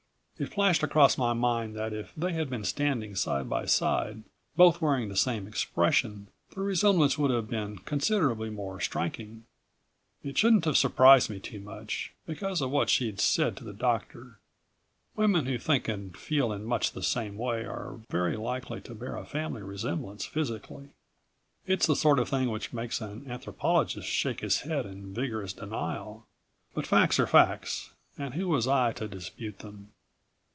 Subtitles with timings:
[0.43, 4.23] It flashed across my mind that if they had been standing side by side,
[4.55, 9.43] both wearing the same expression, the resemblance would have been considerably more striking.
[10.23, 14.39] It shouldn't have surprised me too much, because of what she'd said to the doctor.
[15.15, 19.15] Women who think and feel in much the same way are very likely to bear
[19.17, 20.89] a family resemblance physically.
[21.67, 26.25] It's the sort of thing which makes an anthropologist shake his head in vigorous denial.
[26.73, 29.89] But facts are facts and who was I to dispute them?